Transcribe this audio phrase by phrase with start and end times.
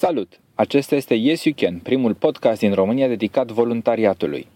[0.00, 0.40] Salut!
[0.54, 4.46] Acesta este Yes You Can, primul podcast din România dedicat voluntariatului.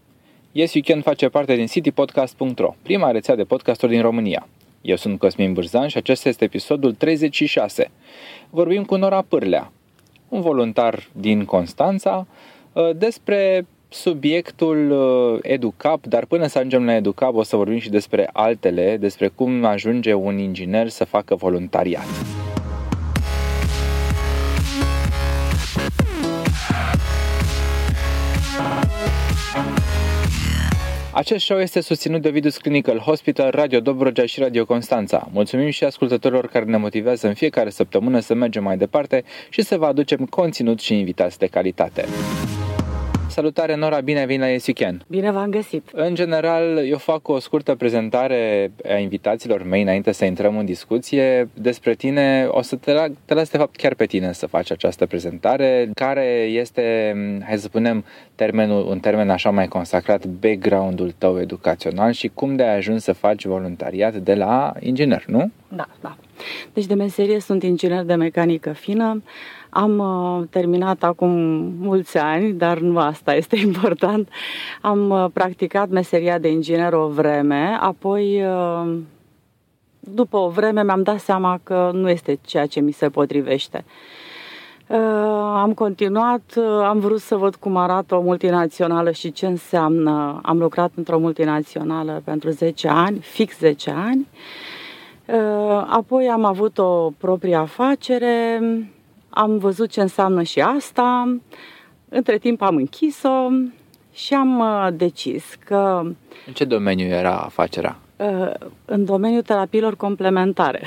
[0.53, 4.49] Yes You Can face parte din citypodcast.ro, prima rețea de podcasturi din România.
[4.81, 7.91] Eu sunt Cosmin Burzan și acesta este episodul 36.
[8.51, 9.73] Vorbim cu Nora Pârlea,
[10.29, 12.27] un voluntar din Constanța,
[12.73, 17.91] uh, despre subiectul uh, EduCap, dar până să ajungem la EduCap o să vorbim și
[17.91, 22.07] despre altele, despre cum ajunge un inginer să facă voluntariat.
[31.15, 35.29] Acest show este susținut de Vidus Clinical Hospital, Radio Dobrogea și Radio Constanța.
[35.33, 39.79] Mulțumim și ascultătorilor care ne motivează în fiecare săptămână să mergem mai departe și să
[39.79, 42.05] vă aducem conținut și invitați de calitate.
[43.33, 45.05] Salutare, Nora, bine ai venit la Yes You Can.
[45.09, 45.89] Bine v-am găsit.
[45.93, 51.49] În general, eu fac o scurtă prezentare a invitațiilor mei înainte să intrăm în discuție
[51.55, 52.47] despre tine.
[52.51, 55.91] O să te, la, te las, de fapt, chiar pe tine să faci această prezentare,
[55.95, 56.83] care este,
[57.47, 62.63] hai să spunem, termenul, un termen așa mai consacrat, background-ul tău educațional și cum de
[62.63, 65.51] ai ajuns să faci voluntariat de la inginer, nu?
[65.69, 66.17] Da, da.
[66.73, 69.23] Deci de meserie sunt inginer de mecanică fină.
[69.75, 71.31] Am uh, terminat acum
[71.79, 74.29] mulți ani, dar nu asta este important.
[74.81, 78.99] Am uh, practicat meseria de inginer o vreme, apoi uh,
[80.01, 83.85] după o vreme mi-am dat seama că nu este ceea ce mi se potrivește.
[84.87, 84.99] Uh,
[85.55, 90.41] am continuat, uh, am vrut să văd cum arată o multinațională și ce înseamnă.
[90.43, 94.29] Am lucrat într-o multinațională pentru 10 ani, fix 10 ani.
[95.27, 98.61] Uh, apoi am avut o proprie afacere,
[99.35, 101.37] am văzut ce înseamnă și asta,
[102.09, 103.49] între timp am închis-o
[104.13, 106.01] și am uh, decis că...
[106.47, 107.99] În ce domeniu era afacerea?
[108.17, 108.53] Uh,
[108.85, 110.83] în domeniul terapiilor complementare.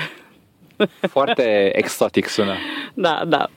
[1.15, 2.53] Foarte exotic sună.
[2.93, 3.47] Da, da.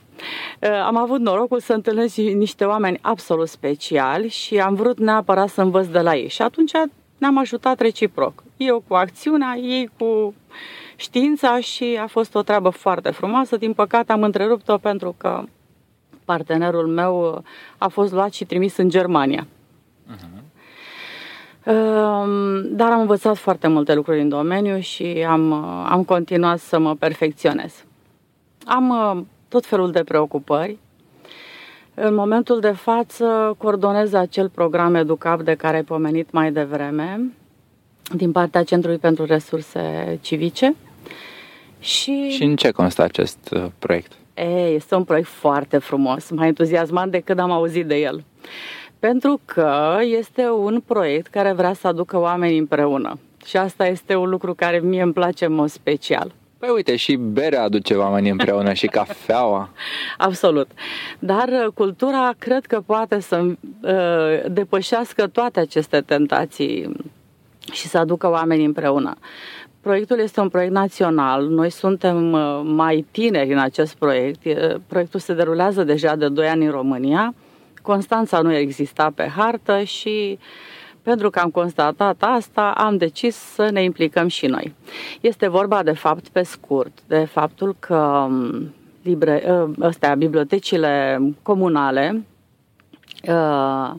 [0.60, 5.60] Uh, am avut norocul să întâlnesc niște oameni absolut speciali și am vrut neapărat să
[5.60, 6.28] învăț de la ei.
[6.28, 6.72] Și atunci
[7.18, 8.42] ne-am ajutat reciproc.
[8.56, 10.34] Eu cu acțiunea, ei cu
[10.96, 13.56] știința și a fost o treabă foarte frumoasă.
[13.56, 15.42] Din păcate am întrerupt-o pentru că
[16.24, 17.44] partenerul meu
[17.78, 19.46] a fost luat și trimis în Germania.
[19.46, 20.38] Uh-huh.
[22.62, 25.52] Dar am învățat foarte multe lucruri în domeniu și am,
[25.84, 27.84] am continuat să mă perfecționez.
[28.64, 30.78] Am uh, tot felul de preocupări.
[32.00, 37.20] În momentul de față coordonez acel program EduCap de care ai pomenit mai devreme
[38.14, 40.74] din partea Centrului pentru Resurse Civice.
[41.80, 44.12] Și, și în ce constă acest uh, proiect?
[44.34, 48.24] E, este un proiect foarte frumos, mai entuziasmant decât am auzit de el.
[48.98, 53.18] Pentru că este un proiect care vrea să aducă oamenii împreună.
[53.46, 56.32] Și asta este un lucru care mie îmi place în mod special.
[56.58, 59.70] Păi uite, și berea aduce oamenii împreună și cafeaua.
[60.28, 60.70] Absolut.
[61.18, 66.96] Dar uh, cultura cred că poate să uh, depășească toate aceste tentații
[67.72, 69.16] și să aducă oamenii împreună.
[69.80, 71.48] Proiectul este un proiect național.
[71.48, 74.42] Noi suntem uh, mai tineri în acest proiect.
[74.86, 77.34] Proiectul se derulează deja de 2 ani în România.
[77.82, 80.38] Constanța nu exista pe hartă și
[81.08, 84.74] pentru că am constatat asta, am decis să ne implicăm și noi.
[85.20, 92.24] Este vorba, de fapt, pe scurt, de faptul că um, libre, uh, astea, bibliotecile comunale
[93.28, 93.90] uh,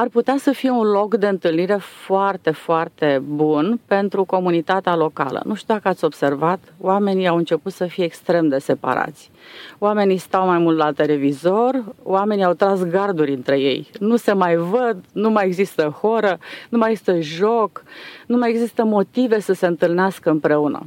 [0.00, 5.42] ar putea să fie un loc de întâlnire foarte, foarte bun pentru comunitatea locală.
[5.44, 9.30] Nu știu dacă ați observat, oamenii au început să fie extrem de separați.
[9.78, 13.90] Oamenii stau mai mult la televizor, oamenii au tras garduri între ei.
[13.98, 17.82] Nu se mai văd, nu mai există horă, nu mai există joc,
[18.26, 20.86] nu mai există motive să se întâlnească împreună.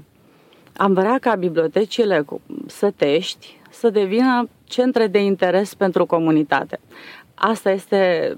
[0.78, 2.26] Am vrea ca bibliotecile
[2.66, 6.80] sătești să devină centre de interes pentru comunitate.
[7.36, 8.34] Asta este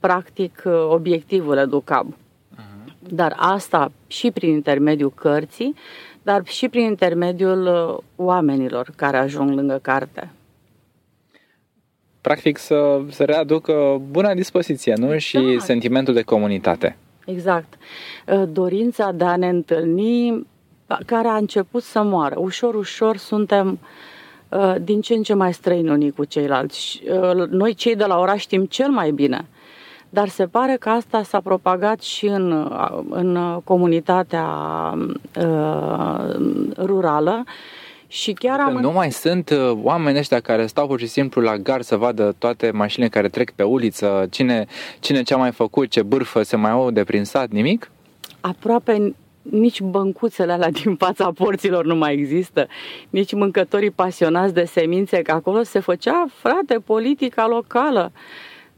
[0.00, 2.14] practic obiectivul EduCab.
[2.14, 2.92] Uh-huh.
[3.08, 5.74] Dar asta și prin intermediul cărții,
[6.22, 10.30] dar și prin intermediul uh, oamenilor care ajung lângă carte.
[12.20, 15.18] Practic să, să readucă buna dispoziție, nu?
[15.18, 15.62] Și exact.
[15.62, 16.96] sentimentul de comunitate.
[17.24, 17.74] Exact.
[18.26, 20.46] Uh, dorința de a ne întâlni
[21.06, 22.34] care a început să moară.
[22.38, 23.78] Ușor, ușor suntem
[24.48, 27.02] uh, din ce în ce mai străini unii cu ceilalți.
[27.48, 29.46] Noi cei de la oraș știm cel mai bine
[30.10, 32.72] dar se pare că asta s-a propagat și în,
[33.10, 34.46] în comunitatea
[35.36, 36.36] uh,
[36.78, 37.44] rurală
[38.06, 38.72] și chiar am...
[38.72, 42.34] Nu mai sunt uh, oameni ăștia care stau pur și simplu la gar să vadă
[42.38, 44.66] toate mașinile care trec pe uliță, cine,
[45.00, 47.90] cine ce-a mai făcut, ce bârfă se mai aude prin sat, nimic?
[48.40, 52.66] Aproape nici băncuțele alea din fața porților nu mai există,
[53.10, 58.12] nici mâncătorii pasionați de semințe, că acolo se făcea, frate, politica locală.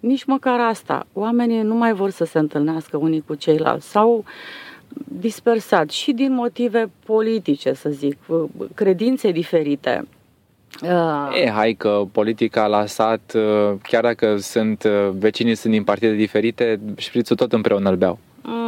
[0.03, 1.07] Nici măcar asta.
[1.13, 3.91] Oamenii nu mai vor să se întâlnească unii cu ceilalți.
[3.91, 4.25] Sau
[5.21, 8.17] dispersat și din motive politice, să zic,
[8.75, 10.07] credințe diferite.
[10.83, 11.43] Uh.
[11.43, 16.15] E, hai că politica la sat, uh, chiar dacă sunt uh, vecinii sunt din partide
[16.15, 18.19] diferite, șprițul tot împreună îl beau.
[18.43, 18.62] Mm,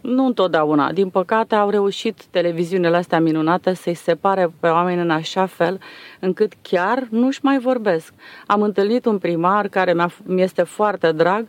[0.00, 0.92] nu întotdeauna.
[0.92, 5.80] Din păcate au reușit televiziunile astea minunate să-i separe pe oameni în așa fel
[6.20, 8.12] încât chiar nu-și mai vorbesc.
[8.46, 11.46] Am întâlnit un primar care mi este foarte drag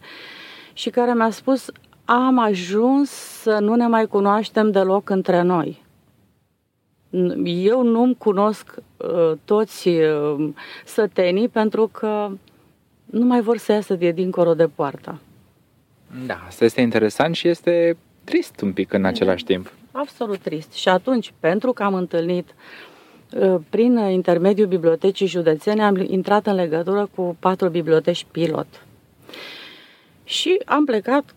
[0.73, 1.71] și care mi-a spus
[2.05, 5.83] am ajuns să nu ne mai cunoaștem deloc între noi.
[7.43, 10.49] Eu nu-mi cunosc uh, toți uh,
[10.85, 12.29] sătenii pentru că
[13.05, 15.19] nu mai vor să iasă de dincolo de poartă.
[16.25, 19.71] Da, asta este interesant și este trist un pic în același timp.
[19.91, 20.71] Absolut trist.
[20.71, 22.47] Și atunci, pentru că am întâlnit
[23.33, 28.67] uh, prin intermediul bibliotecii județene, am intrat în legătură cu patru biblioteci pilot.
[30.23, 31.35] Și am plecat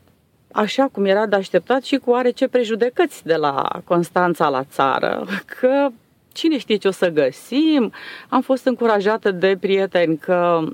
[0.53, 5.27] așa cum era de așteptat și cu oarece prejudecăți de la Constanța la țară,
[5.61, 5.89] că
[6.33, 7.93] cine știe ce o să găsim.
[8.29, 10.65] Am fost încurajată de prieteni că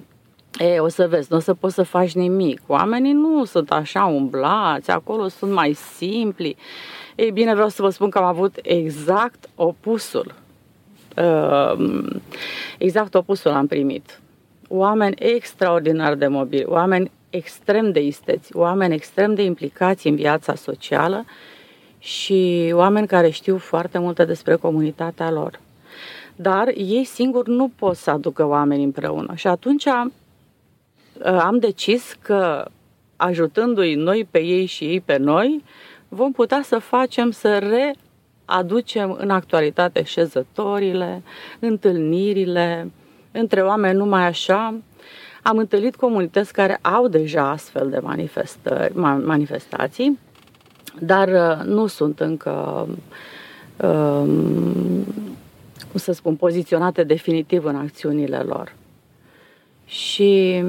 [0.58, 2.60] E, o să vezi, nu o să poți să faci nimic.
[2.66, 6.56] Oamenii nu sunt așa umblați, acolo sunt mai simpli.
[7.16, 10.34] Ei bine, vreau să vă spun că am avut exact opusul.
[11.14, 12.22] Ehm,
[12.78, 14.20] exact opusul am primit.
[14.68, 21.24] Oameni extraordinar de mobili, oameni extrem de isteți, oameni extrem de implicați în viața socială
[21.98, 25.60] și oameni care știu foarte multe despre comunitatea lor.
[26.36, 29.32] Dar ei singuri nu pot să aducă oameni împreună.
[29.34, 29.86] Și atunci
[31.24, 32.68] am, am decis că
[33.16, 35.64] ajutându-i noi pe ei și ei pe noi,
[36.08, 37.58] vom putea să facem să
[38.46, 41.22] readucem în actualitate șezătorile,
[41.58, 42.90] întâlnirile
[43.32, 44.74] între oameni numai așa,
[45.42, 50.18] am întâlnit comunități care au deja astfel de manifestări, manifestații,
[51.00, 52.86] dar uh, nu sunt încă,
[53.76, 55.04] um,
[55.90, 58.74] cum să spun, poziționate definitiv în acțiunile lor.
[59.84, 60.62] Și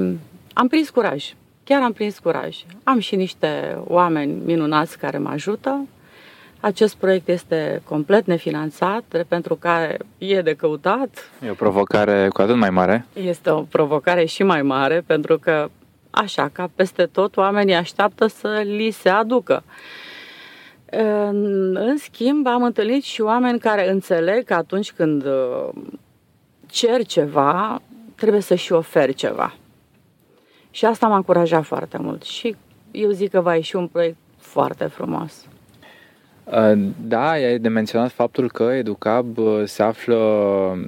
[0.59, 1.33] am prins curaj.
[1.63, 2.57] Chiar am prins curaj.
[2.83, 5.87] Am și niște oameni minunați care mă ajută
[6.59, 11.31] acest proiect este complet nefinanțat, pentru care e de căutat.
[11.45, 13.05] E o provocare cu atât mai mare.
[13.13, 15.69] Este o provocare și mai mare, pentru că,
[16.09, 19.63] așa, ca peste tot, oamenii așteaptă să li se aducă.
[20.91, 25.69] În, în schimb, am întâlnit și oameni care înțeleg că atunci când uh,
[26.65, 27.81] cer ceva,
[28.15, 29.53] trebuie să și oferi ceva.
[30.71, 32.23] Și asta m-a încurajat foarte mult.
[32.23, 32.55] Și
[32.91, 35.45] eu zic că va ieși un proiect foarte frumos.
[36.51, 40.17] Uh, da, e de menționat faptul că Educab uh, se află,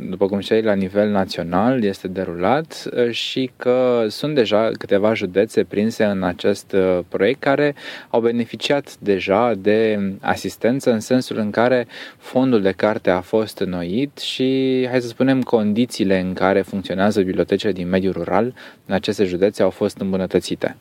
[0.10, 5.64] după cum știi, la nivel național, este derulat uh, și că sunt deja câteva județe
[5.64, 6.76] prinse în acest
[7.08, 7.76] proiect care
[8.10, 11.88] au beneficiat deja de asistență în sensul în care
[12.18, 17.72] fondul de carte a fost înnoit și, hai să spunem, condițiile în care funcționează bibliotecile
[17.72, 18.54] din mediul rural
[18.86, 20.76] în aceste județe au fost îmbunătățite.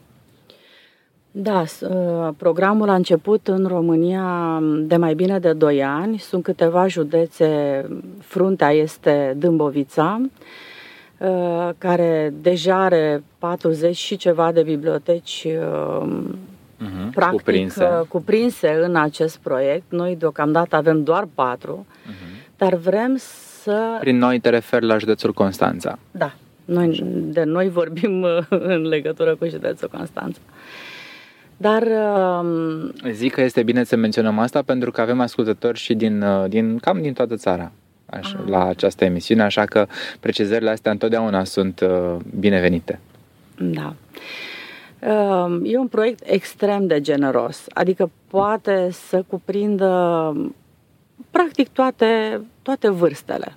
[1.32, 6.18] Da, ă, programul a început în România de mai bine de 2 ani.
[6.18, 7.48] Sunt câteva județe,
[8.20, 10.20] fruntea este Dâmbovița,
[11.20, 18.04] ă, care deja are 40 și ceva de biblioteci uh-huh, practic cuprinse.
[18.08, 19.84] cuprinse în acest proiect.
[19.88, 22.56] Noi deocamdată avem doar 4, uh-huh.
[22.56, 23.96] dar vrem să...
[24.00, 25.98] Prin noi te referi la județul Constanța.
[26.10, 26.32] Da,
[26.64, 30.40] noi, de noi vorbim în legătură cu județul Constanța.
[31.60, 31.82] Dar...
[31.82, 36.48] Uh, Zic că este bine să menționăm asta pentru că avem ascultători și din, uh,
[36.48, 37.72] din cam din toată țara
[38.06, 38.48] așa, ah.
[38.48, 39.86] la această emisiune, așa că
[40.20, 43.00] precizările astea întotdeauna sunt uh, binevenite.
[43.58, 43.94] Da.
[45.00, 50.34] Uh, e un proiect extrem de generos, adică poate să cuprindă
[51.30, 53.54] practic toate, toate vârstele,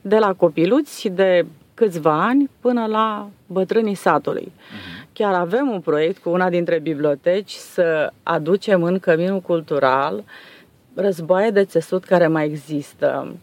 [0.00, 4.52] de la copiluți de câțiva ani până la bătrânii satului.
[4.52, 5.05] Uh-huh.
[5.18, 10.24] Chiar avem un proiect cu una dintre biblioteci să aducem în căminul cultural
[10.94, 13.36] războaie de țesut care mai există,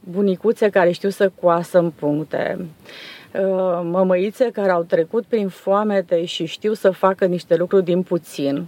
[0.00, 6.44] bunicuțe care știu să coasă în puncte, uh, mămăițe care au trecut prin foamete și
[6.44, 8.66] știu să facă niște lucruri din puțin.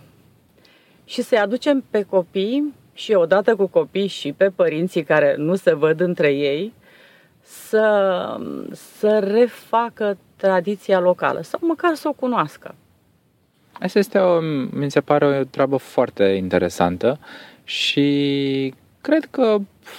[1.04, 5.75] Și să-i aducem pe copii și odată cu copii și pe părinții care nu se
[5.75, 6.73] văd între ei,
[7.42, 8.37] să,
[8.73, 12.75] să refacă tradiția locală sau măcar să o cunoască.
[13.73, 17.18] Asta este, o, mi se pare o treabă foarte interesantă
[17.64, 19.59] și cred că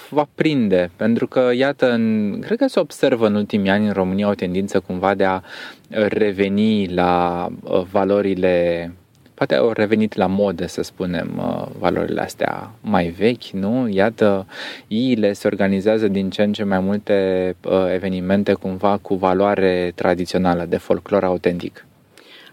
[0.09, 4.29] va prinde, pentru că, iată, în, cred că se observă în ultimii ani în România
[4.29, 5.41] o tendință cumva de a
[5.89, 8.93] reveni la uh, valorile
[9.41, 13.87] poate au revenit la modă, să spunem, uh, valorile astea mai vechi, nu?
[13.87, 14.45] Iată,
[14.87, 20.65] iile se organizează din ce în ce mai multe uh, evenimente cumva cu valoare tradițională,
[20.65, 21.85] de folclor autentic.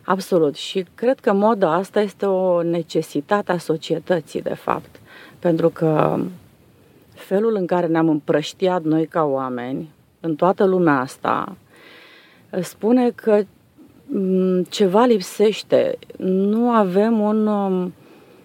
[0.03, 0.57] Absolut.
[0.57, 5.01] Și cred că moda asta este o necesitate a societății, de fapt.
[5.39, 6.21] Pentru că
[7.15, 9.91] felul în care ne-am împrăștiat noi ca oameni
[10.21, 11.57] în toată lumea asta
[12.61, 13.47] spune că mm,
[14.69, 15.99] ceva lipsește.
[16.19, 17.93] Nu avem un, um,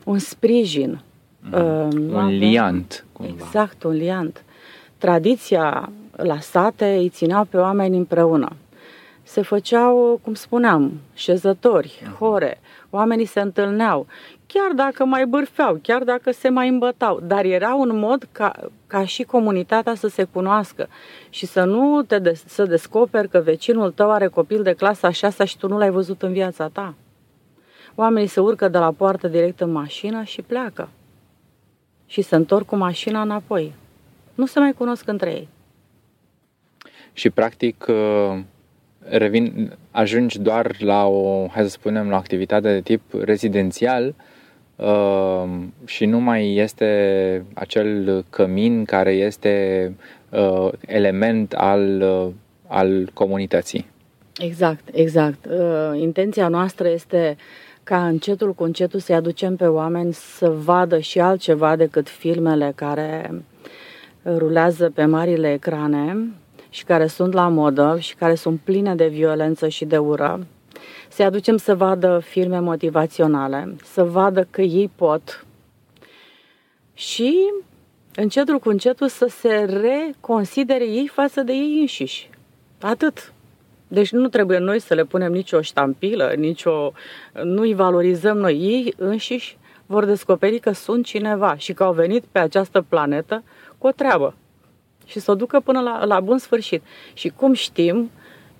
[0.03, 1.01] un sprijin.
[1.39, 3.05] Mm, un avem, liant.
[3.11, 3.33] Cumva.
[3.33, 4.43] Exact, un liant.
[4.97, 8.55] Tradiția la sate îi țineau pe oameni împreună.
[9.23, 12.15] Se făceau, cum spuneam, șezători, mhm.
[12.15, 14.07] hore, oamenii se întâlneau
[14.53, 19.05] chiar dacă mai bârfeau, chiar dacă se mai îmbătau, dar era un mod ca, ca
[19.05, 20.87] și comunitatea să se cunoască
[21.29, 25.45] și să nu te des, să descoperi că vecinul tău are copil de clasa 6
[25.45, 26.93] și tu nu l-ai văzut în viața ta.
[27.95, 30.89] Oamenii se urcă de la poartă direct în mașină și pleacă.
[32.05, 33.73] Și se întorc cu mașina înapoi.
[34.33, 35.47] Nu se mai cunosc între ei.
[37.13, 38.39] Și practic uh,
[39.09, 44.15] revin, ajungi doar la o, hai să spunem, la o activitate de tip rezidențial
[44.75, 49.93] Ehm, și nu mai este acel cămin care este
[50.29, 52.33] uh, element al, uh,
[52.67, 53.91] al comunității.
[54.37, 55.45] Exact, exact.
[55.45, 57.37] Uh, intenția noastră este
[57.83, 63.31] ca încetul cu încetul să-i aducem pe oameni să vadă și altceva decât filmele care
[64.25, 66.33] rulează pe marile ecrane
[66.73, 70.47] și care sunt la modă și care sunt pline de violență și de ură
[71.07, 75.45] să-i aducem să vadă filme motivaționale, să vadă că ei pot
[76.93, 77.35] și
[78.15, 82.29] încetul cu încetul să se reconsidere ei față de ei înșiși.
[82.81, 83.33] Atât.
[83.87, 86.91] Deci nu trebuie noi să le punem nicio ștampilă, nicio...
[87.43, 88.57] nu-i valorizăm noi.
[88.57, 93.43] Ei înșiși vor descoperi că sunt cineva și că au venit pe această planetă
[93.77, 94.35] cu o treabă
[95.05, 96.83] și să o ducă până la, la bun sfârșit.
[97.13, 98.11] Și cum știm,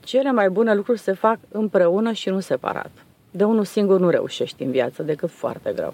[0.03, 2.91] cele mai bune lucruri se fac împreună și nu separat.
[3.31, 5.93] De unul singur nu reușești în viață, decât foarte greu.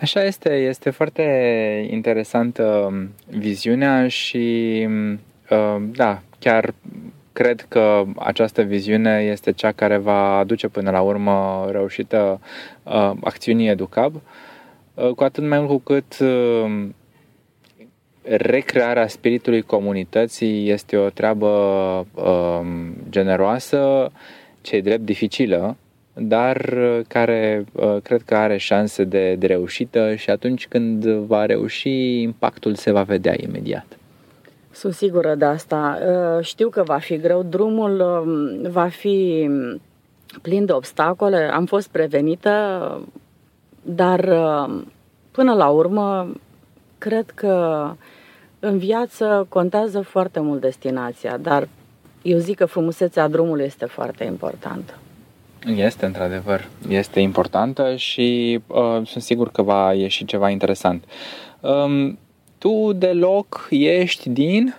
[0.00, 1.22] Așa este, este foarte
[1.90, 3.08] interesantă um,
[3.38, 4.86] viziunea și
[5.50, 6.74] um, da, chiar
[7.32, 12.40] cred că această viziune este cea care va aduce până la urmă reușită
[12.82, 14.14] uh, acțiunii Educab,
[14.94, 16.94] uh, cu atât mai mult cu cât um,
[18.36, 21.48] recrearea spiritului comunității este o treabă
[22.14, 24.10] um, generoasă,
[24.60, 25.76] ce drept dificilă,
[26.14, 26.76] dar
[27.08, 32.74] care uh, cred că are șanse de, de reușită și atunci când va reuși, impactul
[32.74, 33.86] se va vedea imediat.
[34.70, 35.98] Sunt sigură de asta.
[36.06, 39.48] Uh, știu că va fi greu, drumul um, va fi
[40.42, 43.08] plin de obstacole, am fost prevenită,
[43.82, 44.82] dar uh,
[45.30, 46.32] până la urmă
[46.98, 47.86] cred că
[48.60, 51.68] în viață contează foarte mult destinația, dar
[52.22, 54.94] eu zic că frumusețea drumului este foarte importantă.
[55.66, 61.04] Este, într-adevăr, este importantă și uh, sunt sigur că va ieși ceva interesant.
[61.60, 62.18] Um,
[62.58, 64.74] tu deloc ești din?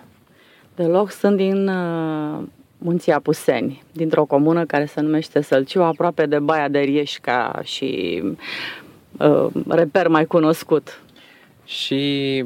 [0.74, 2.42] Deloc sunt din uh,
[2.78, 8.22] Munții Apuseni, dintr-o comună care se numește Sălciu, aproape de Baia de Rieșca și
[9.18, 11.00] uh, reper mai cunoscut.
[11.64, 12.44] Și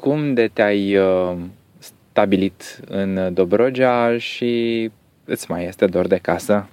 [0.00, 1.36] cum de te-ai uh,
[1.78, 4.90] stabilit în Dobrogea și
[5.24, 6.68] îți mai este dor de casă?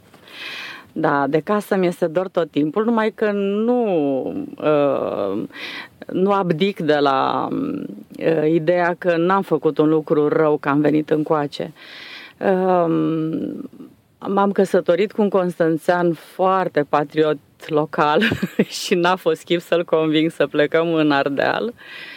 [0.92, 3.86] Da, de casă mi este dor tot timpul, numai că nu,
[4.58, 5.44] uh,
[6.12, 11.10] nu abdic de la uh, ideea că n-am făcut un lucru rău că am venit
[11.10, 11.74] încoace.
[12.38, 12.86] Uh,
[14.28, 18.22] m-am căsătorit cu un constanțean foarte patriot local
[18.84, 21.64] și n-a fost chip să-l conving să plecăm în Ardeal.
[21.64, 22.17] Uh, Eh,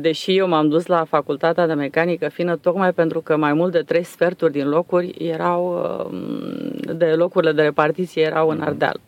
[0.00, 3.82] deși eu m-am dus la facultatea de mecanică fină tocmai pentru că mai mult de
[3.82, 5.82] trei sferturi din locuri erau,
[6.12, 8.66] eh, de locurile de repartiție erau în mhm.
[8.66, 9.00] Ardeal.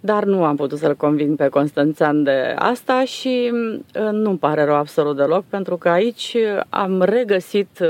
[0.00, 3.50] Dar nu am putut să-l conving pe Constanțean de asta și
[3.92, 6.36] eh, nu-mi pare rău absolut deloc, pentru că aici
[6.68, 7.82] am regăsit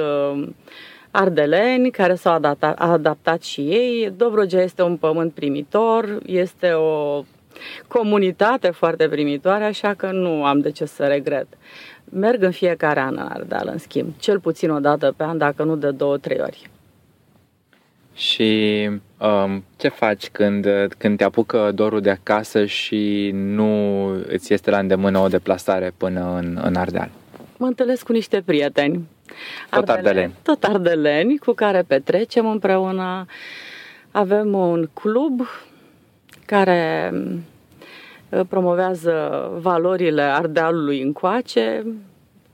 [1.10, 4.12] ardeleni care s-au adaptat, adaptat și ei.
[4.16, 7.24] Dobrogea este un pământ primitor, este o
[7.88, 11.46] comunitate foarte primitoare, așa că nu am de ce să regret.
[12.04, 15.62] Merg în fiecare an în Ardeal, în schimb, cel puțin o dată pe an, dacă
[15.62, 16.70] nu de două, trei ori.
[18.14, 18.88] Și
[19.18, 20.66] um, ce faci când,
[20.98, 26.36] când te apucă dorul de acasă și nu îți este la îndemână o deplasare până
[26.42, 27.10] în, în Ardeal?
[27.56, 29.08] Mă întâlnesc cu niște prieteni.
[29.70, 30.32] Tot ardeleni.
[30.42, 33.26] Tot ardeleni cu care petrecem împreună.
[34.10, 35.40] Avem un club
[36.50, 37.12] care
[38.28, 39.12] uh, promovează
[39.60, 41.82] valorile Ardealului încoace.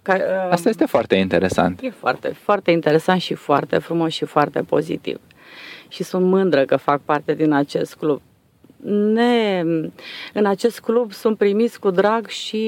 [0.08, 1.80] Uh, Asta este foarte interesant.
[1.82, 5.20] E foarte, foarte interesant și foarte frumos și foarte pozitiv.
[5.88, 8.20] Și sunt mândră că fac parte din acest club.
[9.14, 9.62] Ne,
[10.32, 12.64] în acest club sunt primiți cu drag și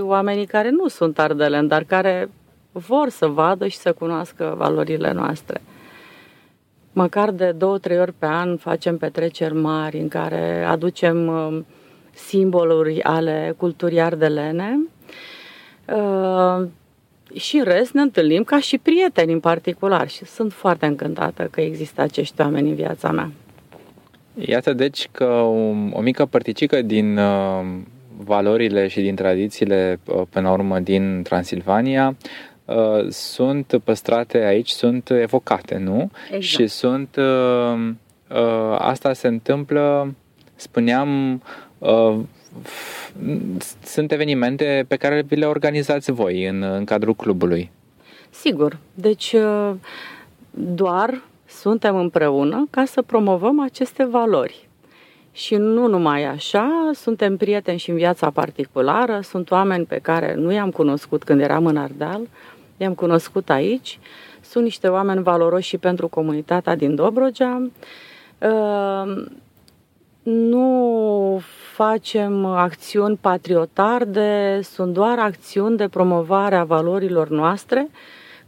[0.00, 2.28] oamenii care nu sunt ardeleni, dar care
[2.72, 5.60] vor să vadă și să cunoască valorile noastre.
[6.92, 11.66] Măcar de două, trei ori pe an facem petreceri mari în care aducem um,
[12.14, 14.78] simboluri ale culturii ardelene
[15.86, 16.66] uh,
[17.34, 21.60] și în rest ne întâlnim ca și prieteni în particular și sunt foarte încântată că
[21.60, 23.30] există acești oameni în viața mea.
[24.34, 27.60] Iată deci că o, o mică părticică din uh,
[28.16, 32.16] valorile și din tradițiile, uh, până la urmă, din Transilvania
[32.76, 36.10] Uh, sunt păstrate aici, sunt evocate, nu?
[36.24, 36.42] Exact.
[36.42, 37.16] Și sunt.
[37.16, 37.88] Uh,
[38.28, 40.14] uh, asta se întâmplă,
[40.54, 41.42] spuneam,
[41.78, 42.18] uh,
[43.84, 47.70] sunt evenimente pe care vi le organizați voi în, în cadrul clubului.
[48.30, 48.78] Sigur.
[48.94, 49.70] Deci, uh,
[50.50, 54.68] doar suntem împreună ca să promovăm aceste valori.
[55.32, 60.52] Și nu numai așa, suntem prieteni și în viața particulară, sunt oameni pe care nu
[60.52, 62.20] i-am cunoscut când eram în Ardeal,
[62.82, 63.98] i-am cunoscut aici.
[64.40, 67.70] Sunt niște oameni valoroși și pentru comunitatea din Dobrogea.
[68.38, 69.40] Ehm,
[70.22, 71.40] nu
[71.72, 77.88] facem acțiuni patriotarde, sunt doar acțiuni de promovare a valorilor noastre,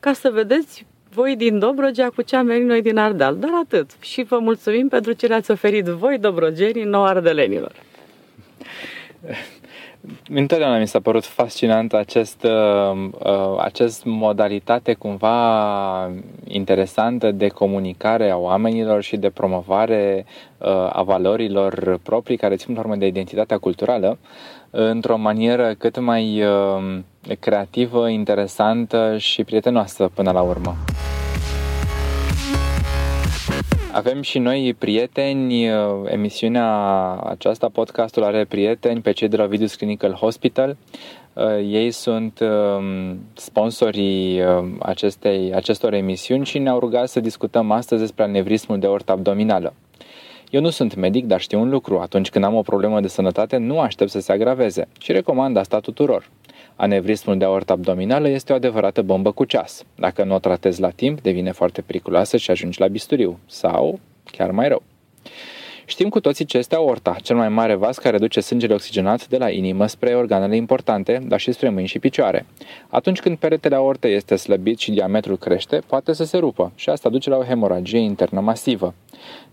[0.00, 3.36] ca să vedeți voi din Dobrogea cu ce am venit noi din Ardeal.
[3.36, 3.90] Dar atât.
[4.00, 7.72] Și vă mulțumim pentru ce le-ați oferit voi, dobrogenii, nou ardelenilor.
[10.28, 16.10] Întotdeauna mi s-a părut fascinant acest, uh, uh, acest modalitate cumva
[16.44, 20.26] interesantă de comunicare a oamenilor și de promovare
[20.58, 24.18] uh, a valorilor proprii care țin urmă de identitatea culturală
[24.70, 26.98] într-o manieră cât mai uh,
[27.40, 30.76] creativă, interesantă și prietenoasă până la urmă.
[33.94, 36.68] Avem și noi prieteni, uh, emisiunea
[37.14, 40.76] aceasta, podcastul are prieteni pe cei de la Vidus Clinical Hospital.
[41.32, 48.00] Uh, ei sunt um, sponsorii uh, acestei, acestor emisiuni și ne-au rugat să discutăm astăzi
[48.00, 49.74] despre anevrismul de ortă abdominală.
[50.50, 51.98] Eu nu sunt medic, dar știu un lucru.
[51.98, 55.80] Atunci când am o problemă de sănătate, nu aștept să se agraveze și recomand asta
[55.80, 56.28] tuturor.
[56.76, 59.84] Anevrismul de aortă abdominală este o adevărată bombă cu ceas.
[59.96, 63.38] Dacă nu o tratezi la timp, devine foarte periculoasă și ajungi la bisturiu.
[63.46, 64.82] Sau chiar mai rău.
[65.86, 69.36] Știm cu toții ce este aorta, cel mai mare vas care duce sângele oxigenat de
[69.36, 72.46] la inimă spre organele importante, dar și spre mâini și picioare.
[72.88, 77.08] Atunci când peretele aortei este slăbit și diametrul crește, poate să se rupă și asta
[77.08, 78.94] duce la o hemoragie internă masivă.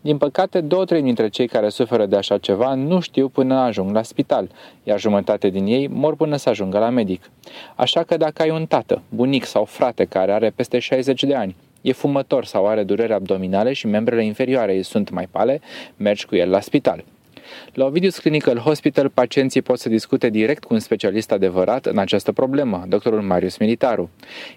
[0.02, 3.94] Din păcate, două trei dintre cei care suferă de așa ceva nu știu până ajung
[3.94, 4.50] la spital,
[4.84, 7.30] iar jumătate din ei mor până să ajungă la medic.
[7.76, 11.56] Așa că dacă ai un tată, bunic sau frate care are peste 60 de ani,
[11.82, 15.62] e fumător sau are dureri abdominale și membrele inferioare îi sunt mai pale,
[15.98, 17.04] mergi cu el la spital.
[17.74, 22.32] La Ovidius Clinical Hospital, pacienții pot să discute direct cu un specialist adevărat în această
[22.32, 24.10] problemă, doctorul Marius Militaru.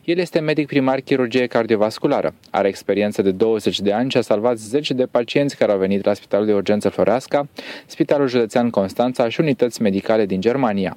[0.04, 4.56] El este medic primar chirurgie cardiovasculară, are experiență de 20 de ani și a salvat
[4.56, 7.48] 10 de pacienți care au venit la Spitalul de Urgență Floreasca,
[7.86, 10.96] Spitalul Județean Constanța și unități medicale din Germania.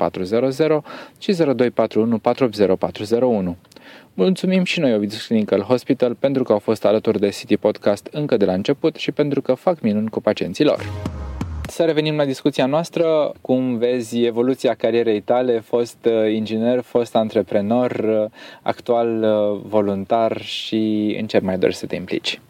[1.20, 3.56] și 0241 480
[4.14, 8.38] Mulțumim și noi Ovidius Clinical Hospital pentru că au fost alături de City Podcast încă
[8.38, 10.86] de la început și pentru că fac minuni cu pacienții lor.
[11.80, 13.32] Să revenim la discuția noastră.
[13.42, 21.16] Cum vezi evoluția carierei tale, fost uh, inginer, fost antreprenor, uh, actual uh, voluntar și
[21.20, 22.42] în ce mai dori să te implici?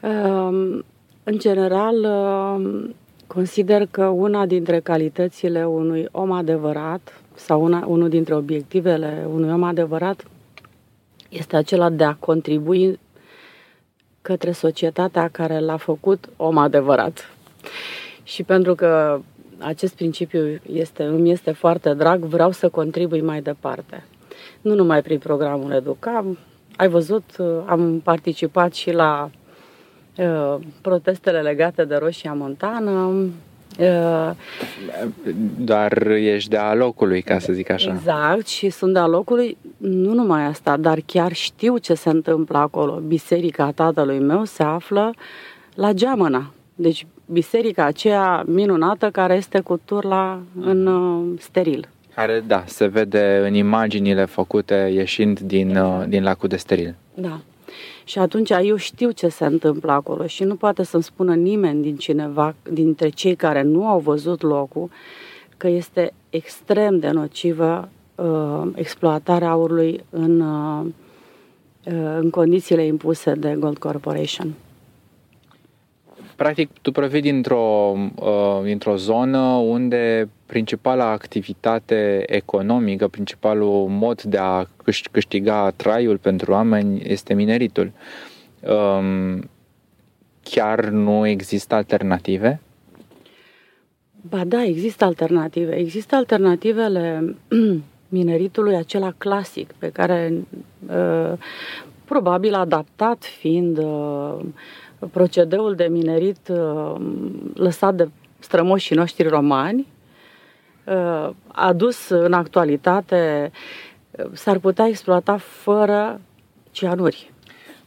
[0.00, 0.84] Um,
[1.24, 2.94] în general, um,
[3.26, 9.62] consider că una dintre calitățile unui om adevărat sau una, unul dintre obiectivele unui om
[9.62, 10.24] adevărat
[11.28, 12.98] este acela de a contribui
[14.22, 17.33] către societatea care l-a făcut om adevărat.
[18.22, 19.20] Și pentru că
[19.58, 24.04] acest principiu este, îmi este foarte drag, vreau să contribui mai departe.
[24.60, 26.24] Nu numai prin programul Educa,
[26.76, 27.24] ai văzut,
[27.66, 29.30] am participat și la
[30.16, 32.90] uh, protestele legate de Roșia Montană.
[33.78, 34.30] Uh,
[35.58, 37.92] Doar ești de-a locului, ca să zic așa.
[37.92, 43.02] Exact, și sunt de-a locului, nu numai asta, dar chiar știu ce se întâmplă acolo.
[43.06, 45.14] Biserica tatălui meu se află
[45.74, 46.52] la Geamăna.
[46.74, 51.88] Deci biserica aceea minunată care este cu turla în uh, steril.
[52.14, 56.08] Care, da, se vede în imaginile făcute ieșind din, exact.
[56.08, 56.94] din lacul de steril.
[57.14, 57.40] Da.
[58.04, 61.96] Și atunci eu știu ce se întâmplă acolo și nu poate să-mi spună nimeni din
[61.96, 64.90] cineva, dintre cei care nu au văzut locul,
[65.56, 70.86] că este extrem de nocivă uh, exploatarea aurului în, uh,
[72.18, 74.54] în condițiile impuse de Gold Corporation.
[76.36, 84.64] Practic, tu provii dintr-o, uh, dintr-o zonă unde principala activitate economică, principalul mod de a
[85.10, 87.92] câștiga traiul pentru oameni este mineritul.
[88.60, 89.50] Um,
[90.42, 92.60] chiar nu există alternative?
[94.28, 95.74] Ba da, există alternative.
[95.76, 97.34] Există alternativele
[98.08, 100.32] mineritului acela clasic, pe care
[100.86, 101.32] uh,
[102.04, 104.36] probabil adaptat fiind uh,
[105.12, 106.94] procedeul de minerit uh,
[107.54, 109.86] lăsat de strămoșii noștri romani,
[110.84, 113.50] uh, adus în actualitate,
[114.10, 116.20] uh, s-ar putea exploata fără
[116.70, 117.32] cianuri.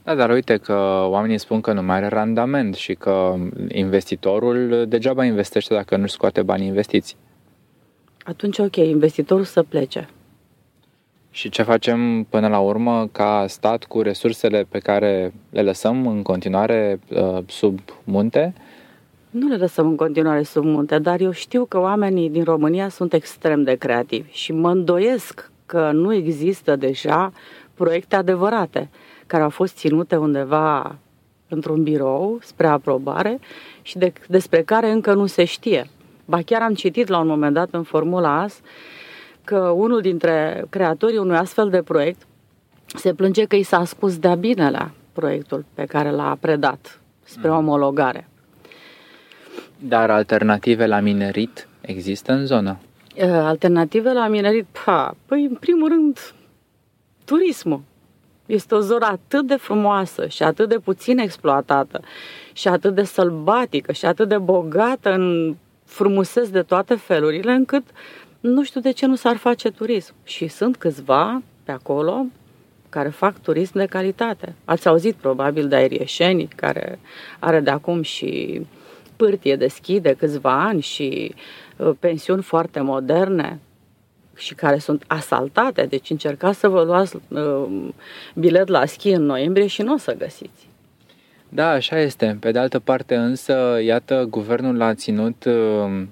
[0.03, 3.36] Da, dar uite că oamenii spun că nu mai are randament și că
[3.67, 7.17] investitorul degeaba investește dacă nu scoate bani investiți.
[8.23, 10.10] Atunci, ok, investitorul să plece.
[11.38, 16.21] Și ce facem până la urmă ca stat cu resursele pe care le lăsăm în
[16.21, 18.54] continuare uh, sub munte?
[19.30, 23.13] Nu le lăsăm în continuare sub munte, dar eu știu că oamenii din România sunt
[23.13, 27.32] extrem de creativi și mă îndoiesc că nu există deja
[27.73, 28.89] proiecte adevărate
[29.28, 30.95] care au fost ținute undeva
[31.47, 33.39] într-un birou spre aprobare
[33.82, 35.89] și de, despre care încă nu se știe.
[36.26, 38.62] Ba chiar am citit la un moment dat în Formula AS
[39.47, 42.21] că unul dintre creatorii unui astfel de proiect
[42.86, 47.55] se plânge că i s-a spus de-a binelea proiectul pe care l-a predat spre mm.
[47.55, 48.27] omologare.
[49.79, 52.77] Dar alternative la minerit există în zonă?
[53.21, 54.65] Alternative la minerit?
[54.86, 56.33] Pa, păi, în primul rând,
[57.25, 57.81] turismul.
[58.45, 62.01] Este o zonă atât de frumoasă și atât de puțin exploatată
[62.53, 65.55] și atât de sălbatică și atât de bogată în
[65.86, 67.83] frumuseți de toate felurile, încât
[68.39, 70.13] nu știu de ce nu s-ar face turism.
[70.23, 72.26] Și sunt câțiva pe acolo
[72.89, 74.54] care fac turism de calitate.
[74.65, 77.00] Ați auzit probabil de aerieșeni, care
[77.39, 78.62] are de acum și
[79.15, 81.36] pârtie deschide câțiva ani și
[81.78, 83.60] uh, pensiuni foarte moderne
[84.36, 85.86] și care sunt asaltate.
[85.86, 87.65] Deci încercați să vă luați uh,
[88.36, 90.69] bilet la schi în noiembrie și nu o să găsiți.
[91.50, 92.38] Da, așa este.
[92.39, 96.04] Pe de altă parte însă, iată, guvernul a ținut uh,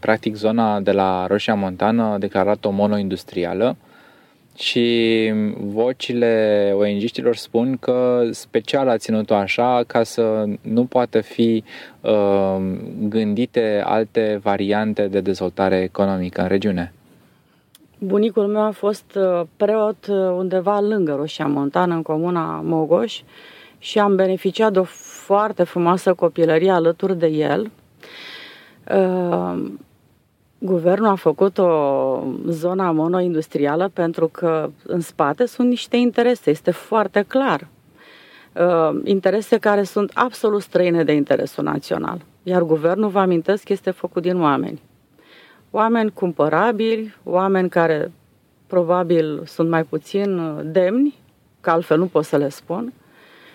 [0.00, 3.76] practic zona de la Roșia Montană a declarat-o monoindustrială
[4.60, 11.64] și vocile ong spun că special a ținut-o așa ca să nu poată fi
[12.00, 12.56] uh,
[13.08, 16.92] gândite alte variante de dezvoltare economică în regiune.
[17.98, 23.20] Bunicul meu a fost uh, preot uh, undeva lângă Roșia Montană, în comuna Mogoș,
[23.78, 27.70] și am beneficiat de o foarte frumoasă copilărie alături de el.
[28.90, 29.80] Ehm,
[30.58, 37.24] guvernul a făcut o zonă monoindustrială pentru că în spate sunt niște interese, este foarte
[37.28, 37.68] clar.
[38.52, 42.20] Ehm, interese care sunt absolut străine de interesul național.
[42.42, 44.82] Iar guvernul, vă amintesc, este făcut din oameni.
[45.70, 48.12] Oameni cumpărabili, oameni care
[48.66, 51.14] probabil sunt mai puțin demni,
[51.60, 52.92] că altfel nu pot să le spun,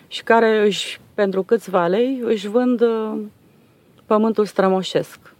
[0.07, 2.81] și care își, pentru câțiva lei își vând
[4.05, 5.35] pământul strămoșesc.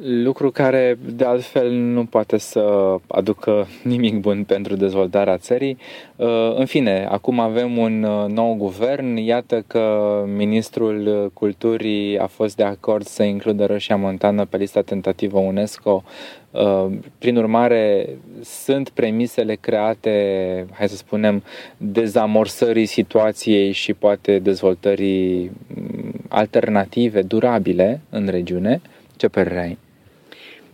[0.00, 5.78] Lucru care, de altfel, nu poate să aducă nimic bun pentru dezvoltarea țării.
[6.16, 9.16] Uh, în fine, acum avem un uh, nou guvern.
[9.16, 15.38] Iată că ministrul culturii a fost de acord să includă Roșia Montană pe lista tentativă
[15.38, 16.04] UNESCO.
[16.50, 16.86] Uh,
[17.18, 18.08] prin urmare,
[18.42, 21.42] sunt premisele create, hai să spunem,
[21.76, 28.80] dezamorsării situației și poate dezvoltării mm, alternative, durabile în regiune.
[29.16, 29.78] Ce părere ai?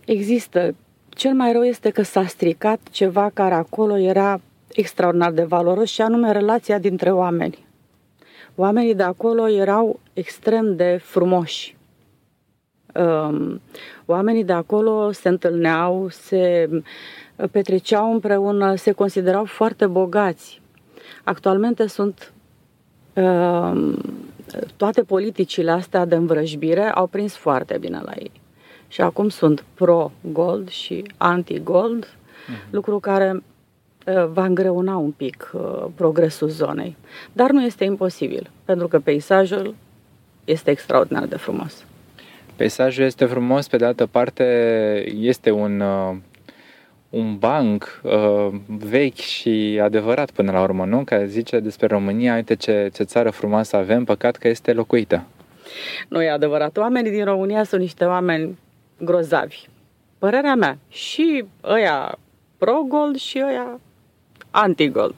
[0.05, 0.75] Există.
[1.09, 6.01] Cel mai rău este că s-a stricat ceva care acolo era extraordinar de valoros și
[6.01, 7.65] anume relația dintre oameni.
[8.55, 11.75] Oamenii de acolo erau extrem de frumoși.
[12.93, 13.61] Um,
[14.05, 16.69] oamenii de acolo se întâlneau, se
[17.51, 20.61] petreceau împreună, se considerau foarte bogați.
[21.23, 22.33] Actualmente sunt
[23.13, 23.93] uh,
[24.75, 28.31] toate politicile astea de învrăjbire au prins foarte bine la ei.
[28.87, 32.69] Și acum sunt pro-gold și anti-gold, uh-huh.
[32.69, 36.95] lucru care uh, va îngreuna un pic uh, progresul zonei.
[37.33, 39.75] Dar nu este imposibil, pentru că peisajul
[40.45, 41.85] este extraordinar de frumos.
[42.55, 44.43] Peisajul este frumos, pe de altă parte
[45.19, 46.15] este un, uh,
[47.09, 51.03] un banc uh, vechi și adevărat până la urmă, nu?
[51.03, 55.23] Care zice despre România, uite ce, ce țară frumoasă avem, păcat că este locuită.
[56.07, 56.77] Nu e adevărat.
[56.77, 58.57] Oamenii din România sunt niște oameni
[58.97, 59.67] grozavi.
[60.17, 60.77] Părerea mea.
[60.89, 62.17] Și ăia
[62.57, 63.79] pro-gold și ăia
[64.51, 65.15] anti-gold.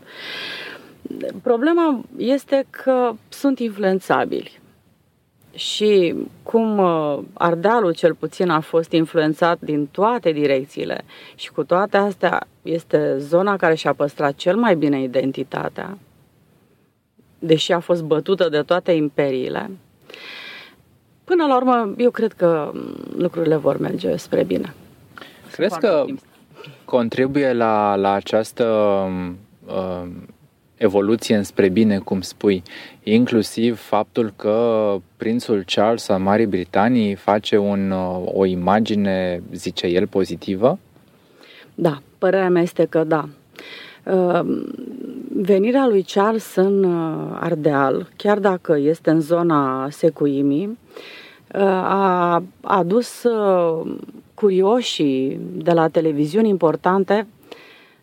[1.42, 4.60] Problema este că sunt influențabili.
[5.58, 11.04] Și cum uh, Ardealul cel puțin a fost influențat din toate direcțiile.
[11.36, 15.98] Și cu toate astea este zona care și-a păstrat cel mai bine identitatea,
[17.40, 19.70] deși a fost bătută de toate imperiile,
[21.28, 22.72] Până la urmă, eu cred că
[23.18, 24.74] lucrurile vor merge spre bine.
[25.52, 26.06] Crezi că
[26.86, 28.66] contribuie la, la această
[29.66, 30.08] uh,
[30.78, 32.64] evoluție înspre bine, cum spui,
[33.04, 40.08] inclusiv faptul că prințul Charles al Marii Britanii face un, uh, o imagine, zice el,
[40.08, 40.80] pozitivă?
[41.76, 43.30] Da, părerea mea este că da.
[44.04, 44.40] Uh,
[45.34, 50.78] venirea lui Charles în uh, Ardeal, chiar dacă este în zona Secuimii,
[51.54, 53.26] a adus
[54.34, 57.28] curioșii de la televiziuni importante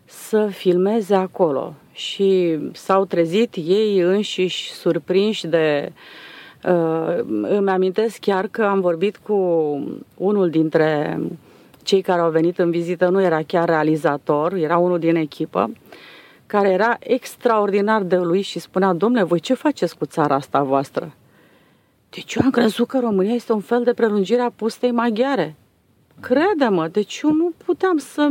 [0.05, 5.91] să filmeze acolo și s-au trezit ei înșiși surprinși de
[7.41, 9.33] îmi amintesc chiar că am vorbit cu
[10.17, 11.19] unul dintre
[11.83, 15.71] cei care au venit în vizită, nu era chiar realizator, era unul din echipă,
[16.45, 21.13] care era extraordinar de lui și spunea, domnule, voi ce faceți cu țara asta voastră?
[22.09, 25.55] Deci eu am crezut că România este un fel de prelungire a pustei maghiare.
[26.19, 28.29] Crede-mă, deci eu nu puteam să...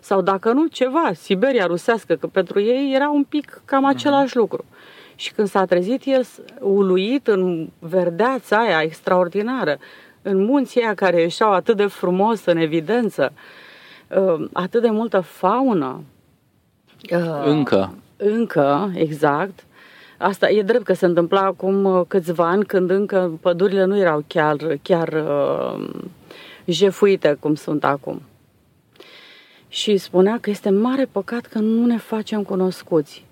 [0.00, 3.88] Sau dacă nu, ceva, Siberia rusească, că pentru ei era un pic cam mhm.
[3.88, 4.64] același lucru.
[5.14, 6.26] Și când s-a trezit el
[6.60, 9.78] uluit în verdeața aia extraordinară,
[10.22, 13.32] în munții aia care ieșeau atât de frumos în evidență,
[14.08, 16.02] uh, atât de multă faună.
[17.12, 17.94] Uh, încă.
[18.16, 19.64] Încă, exact.
[20.18, 24.24] Asta e drept că se întâmpla acum uh, câțiva ani când încă pădurile nu erau
[24.26, 25.88] chiar, chiar uh,
[26.66, 28.22] jefuite cum sunt acum.
[29.68, 33.24] Și spunea că este mare păcat că nu ne facem cunoscuți.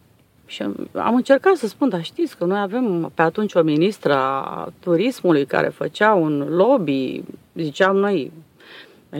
[0.46, 4.72] Și am încercat să spun, dar știți că noi avem pe atunci o ministră a
[4.80, 7.22] turismului care făcea un lobby,
[7.54, 8.32] ziceam noi,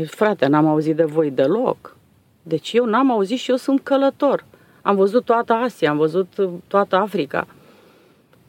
[0.07, 1.96] frate, n-am auzit de voi deloc.
[2.42, 4.44] Deci eu n-am auzit și eu sunt călător.
[4.83, 6.29] Am văzut toată Asia, am văzut
[6.66, 7.46] toată Africa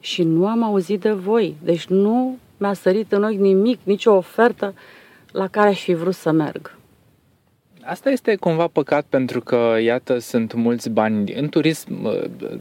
[0.00, 1.56] și nu am auzit de voi.
[1.62, 4.74] Deci nu mi-a sărit în ochi nimic, nicio ofertă
[5.36, 6.74] la care aș fi vrut să merg.
[7.82, 12.10] Asta este cumva păcat pentru că, iată, sunt mulți bani în turism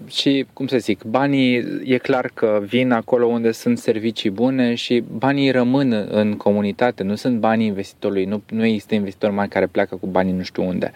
[0.07, 5.03] și, cum să zic, banii e clar că vin acolo unde sunt servicii bune și
[5.17, 9.95] banii rămân în comunitate, nu sunt banii investitorului, nu, nu există investitori mari care pleacă
[9.95, 10.91] cu banii nu știu unde.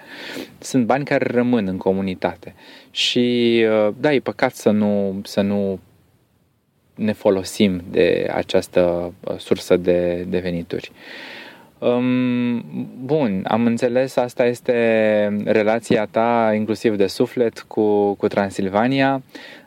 [0.59, 2.55] Sunt bani care rămân în comunitate
[2.91, 3.65] și,
[3.99, 5.79] da, e păcat să nu, să nu
[6.95, 10.91] ne folosim de această uh, sursă de, de venituri.
[11.79, 12.63] Um,
[13.05, 14.73] bun, am înțeles, asta este
[15.45, 19.21] relația ta inclusiv de suflet cu, cu Transilvania.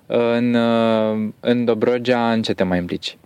[0.07, 3.17] În, uh, în Dobrogea, în ce te mai implici?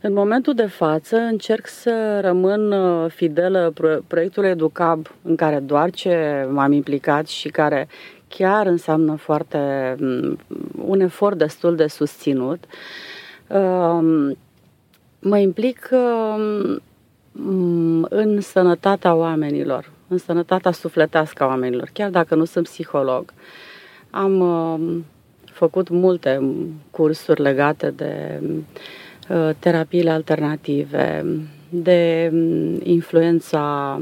[0.00, 3.72] În momentul de față încerc să rămân uh, fidelă
[4.06, 7.88] proiectului Educab, în care doar ce m-am implicat și care
[8.28, 10.38] chiar înseamnă foarte mm,
[10.86, 12.64] un efort destul de susținut.
[13.46, 14.36] Um,
[15.18, 16.82] mă implic um,
[18.08, 23.32] în sănătatea oamenilor, în sănătatea sufletească a oamenilor, chiar dacă nu sunt psiholog.
[24.10, 25.04] Am um,
[25.44, 26.54] făcut multe
[26.90, 28.42] cursuri legate de
[29.28, 31.24] uh, terapiile alternative,
[31.68, 32.32] de
[32.82, 34.00] influența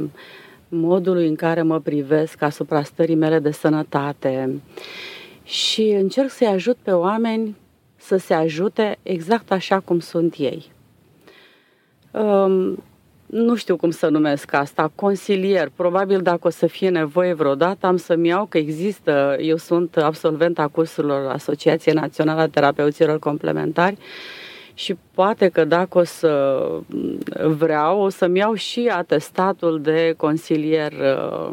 [0.68, 4.60] modului în care mă privesc asupra stării mele de sănătate
[5.44, 7.56] și încerc să-i ajut pe oameni
[7.96, 10.72] să se ajute exact așa cum sunt ei.
[12.10, 12.82] Um,
[13.30, 15.70] nu știu cum să numesc asta, consilier.
[15.76, 20.58] Probabil dacă o să fie nevoie vreodată, am să-mi iau că există, eu sunt absolvent
[20.58, 23.96] a cursurilor Asociației Naționale a Terapeuților Complementari
[24.74, 26.64] și poate că dacă o să
[27.46, 31.50] vreau, o să-mi iau și atestatul de consilier uh,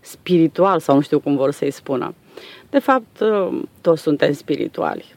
[0.00, 2.14] spiritual sau nu știu cum vor să-i spună.
[2.70, 5.15] De fapt, uh, toți suntem spirituali.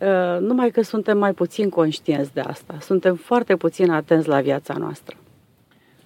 [0.00, 2.76] Uh, numai că suntem mai puțin conștienți de asta.
[2.80, 5.16] Suntem foarte puțin atenți la viața noastră.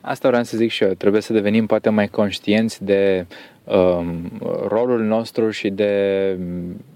[0.00, 0.92] Asta vreau să zic și eu.
[0.92, 3.26] Trebuie să devenim poate mai conștienți de
[3.64, 4.30] um,
[4.68, 6.36] rolul nostru și de,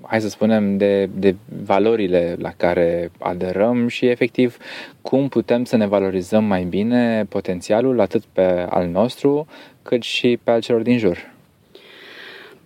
[0.02, 1.34] hai să spunem, de, de
[1.64, 4.56] valorile la care aderăm și efectiv
[5.02, 9.46] cum putem să ne valorizăm mai bine potențialul atât pe al nostru
[9.82, 11.32] cât și pe al celor din jur.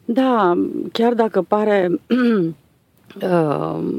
[0.04, 0.58] Da,
[0.92, 2.48] chiar dacă pare, uh,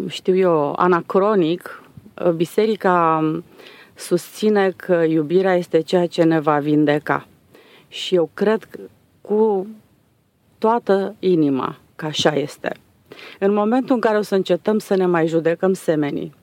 [0.08, 1.84] știu eu, anacronic,
[2.26, 3.24] uh, biserica
[3.96, 7.28] susține că iubirea este ceea ce ne va vindeca.
[7.88, 8.68] Și eu cred
[9.22, 9.68] cu
[10.58, 12.76] toată inima că așa este.
[13.40, 16.34] În momentul în care o să încetăm să ne mai judecăm semenii,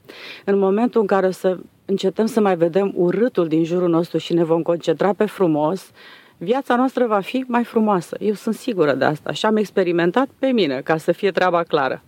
[0.44, 4.34] în momentul în care o să încetăm să mai vedem urâtul din jurul nostru și
[4.34, 5.90] ne vom concentra pe frumos,
[6.36, 8.16] viața noastră va fi mai frumoasă.
[8.20, 12.02] Eu sunt sigură de asta și am experimentat pe mine, ca să fie treaba clară.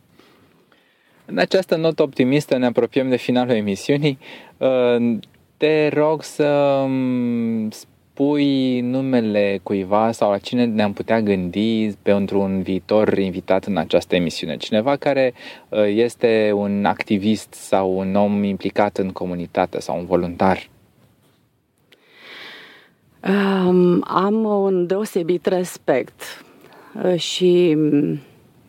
[1.25, 4.19] În această notă optimistă ne apropiem de finalul emisiunii.
[4.57, 5.19] Uh,
[5.57, 12.63] te rog să mm, spui numele cuiva sau la cine ne-am putea gândi pentru un
[12.63, 14.57] viitor invitat în această emisiune.
[14.57, 15.35] Cineva care
[15.69, 20.69] uh, este un activist sau un om implicat în comunitate sau un voluntar.
[23.29, 26.45] Um, am un deosebit respect
[27.05, 27.77] uh, și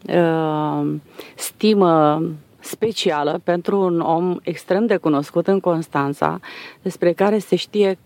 [0.08, 0.96] uh,
[1.36, 2.22] stimă
[2.60, 6.40] specială pentru un om extrem de cunoscut în Constanța,
[6.82, 7.98] despre care se știe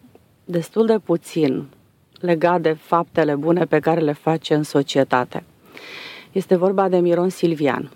[0.46, 1.66] destul de puțin
[2.20, 5.44] legat de faptele bune pe care le face în societate.
[6.32, 7.92] Este vorba de Miron Silvian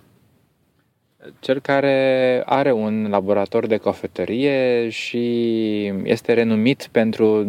[1.40, 5.24] cel care are un laborator de cofetărie și
[6.04, 7.44] este renumit pentru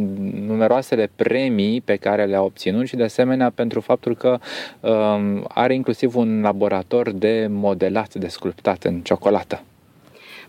[0.46, 4.38] numeroasele premii pe care le-a obținut și de asemenea pentru faptul că
[4.80, 9.62] um, are inclusiv un laborator de modelat, de sculptat în ciocolată.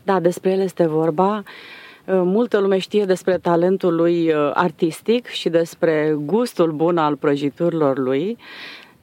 [0.03, 1.38] Da, despre el este vorba.
[1.38, 7.97] Uh, multă lume știe despre talentul lui uh, artistic și despre gustul bun al prăjiturilor
[7.97, 8.38] lui.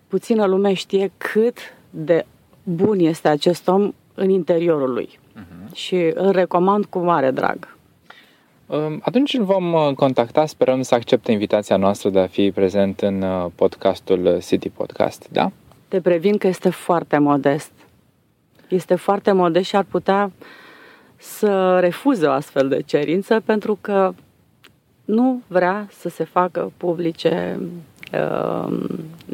[0.08, 1.58] Puțină lume știe cât
[1.90, 2.24] de
[2.62, 5.18] bun este acest om în interiorul lui.
[5.18, 5.74] Uh-huh.
[5.74, 7.76] Și îl recomand cu mare drag.
[8.66, 13.00] Um, atunci îl vom uh, contacta, sperăm să accepte invitația noastră de a fi prezent
[13.00, 15.50] în uh, podcastul City Podcast, da?
[15.88, 17.72] Te previn că este foarte modest.
[18.68, 20.32] Este foarte modest și ar putea
[21.16, 24.12] să refuze o astfel de cerință pentru că
[25.04, 27.60] nu vrea să se facă publice
[28.12, 28.76] uh,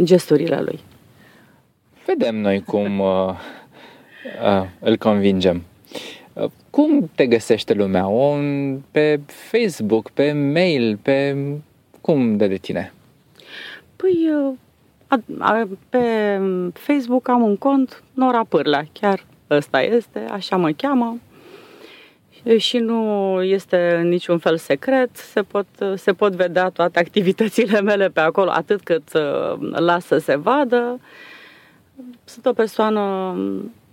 [0.03, 0.79] gesturile lui.
[2.07, 3.37] Vedem noi cum uh, uh,
[4.79, 5.63] îl convingem.
[6.33, 8.09] Uh, cum te găsește lumea?
[8.09, 8.37] O,
[8.91, 11.37] pe Facebook, pe mail, pe...
[12.01, 12.93] Cum de de tine?
[13.97, 14.31] Păi,
[15.07, 15.99] a, a, pe
[16.73, 21.19] Facebook am un cont, Nora Pârlea, chiar ăsta este, așa mă cheamă
[22.57, 28.09] și nu este în niciun fel secret, se pot, se pot vedea toate activitățile mele
[28.09, 31.01] pe acolo, atât cât uh, las să se vadă.
[32.25, 33.35] Sunt o persoană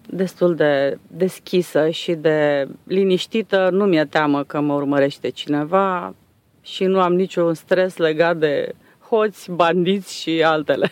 [0.10, 3.70] destul de deschisă și de liniștită.
[3.72, 6.16] Nu mi-e teamă că mă urmărește cineva
[6.62, 8.74] și nu am niciun stres legat de
[9.10, 10.92] hoți, bandiți și altele.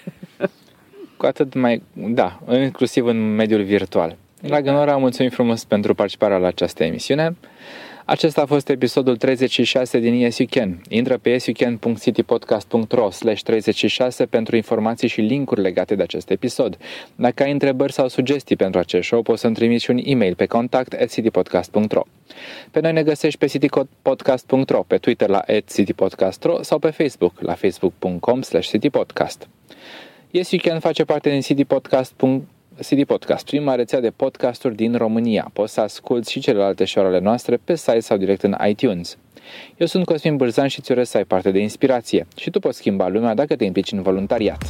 [1.18, 4.18] Cu atât mai, da, inclusiv în mediul virtual.
[4.42, 7.36] Dragă Nora, mulțumim frumos pentru participarea la această emisiune.
[8.06, 10.82] Acesta a fost episodul 36 din Yes You Can.
[10.90, 16.78] Intră pe yesyoucan.citypodcast.ro slash 36 pentru informații și linkuri legate de acest episod.
[17.16, 20.94] Dacă ai întrebări sau sugestii pentru acest show, poți să-mi trimiți un e-mail pe contact
[20.94, 22.02] at citypodcast.ro.
[22.72, 27.54] Pe noi ne găsești pe citypodcast.ro, pe Twitter la at citypodcast.ro sau pe Facebook la
[27.54, 29.48] facebook.com slash citypodcast.
[30.32, 32.40] Yes You Can face parte din citypodcast.ro
[32.80, 35.50] CD Podcast, prima rețea de podcasturi din România.
[35.54, 39.18] Poți să asculti și celelalte show noastre pe site sau direct în iTunes.
[39.78, 43.08] Eu sunt Cosmin Bârzan și ți să ai parte de inspirație și tu poți schimba
[43.08, 44.64] lumea dacă te implici în voluntariat.